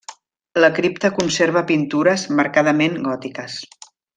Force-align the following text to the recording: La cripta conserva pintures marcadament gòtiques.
La 0.63 0.69
cripta 0.77 1.11
conserva 1.17 1.63
pintures 1.73 2.25
marcadament 2.41 2.99
gòtiques. 3.11 3.63